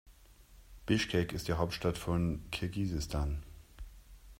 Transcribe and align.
Bischkek 0.87 1.31
ist 1.31 1.47
die 1.47 1.53
Hauptstadt 1.53 1.95
von 1.95 2.43
Kirgisistan. 2.49 3.43